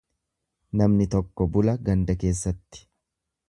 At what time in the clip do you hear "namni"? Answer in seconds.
0.81-1.07